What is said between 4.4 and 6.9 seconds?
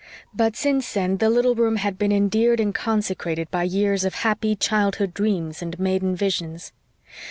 childhood dreams and maiden visions.